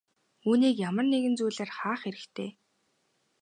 [0.47, 2.49] Үүнийг ямар нэгэн зүйлээр хаах хэрэгтэй.